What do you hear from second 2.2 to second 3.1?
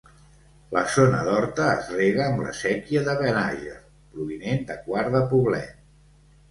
amb la séquia